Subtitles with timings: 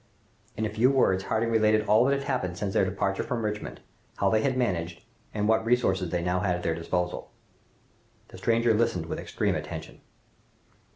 [0.57, 3.81] In a few words Harding related all that had happened since their departure from Richmond;
[4.15, 7.29] how they had managed, and what resources they now had at their disposal.
[8.29, 10.01] The stranger listened with extreme attention.